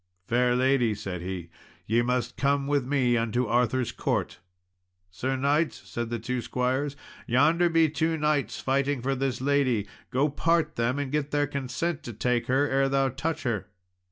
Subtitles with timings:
[0.25, 1.51] "Fair lady," said he,
[1.85, 4.39] "ye must come with me unto Arthur's court."
[5.11, 6.95] "Sir knight," said the two squires,
[7.27, 12.01] "yonder be two knights fighting for this lady; go part them, and get their consent
[12.01, 13.67] to take her, ere thou touch her."